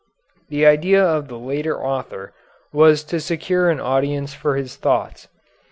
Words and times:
The 0.49 0.65
idea 0.65 1.03
of 1.05 1.27
the 1.27 1.37
later 1.37 1.79
author 1.79 2.33
was 2.73 3.03
to 3.03 3.19
secure 3.19 3.69
an 3.69 3.79
audience 3.79 4.33
for 4.33 4.55
his 4.55 4.75
thoughts. 4.75 5.27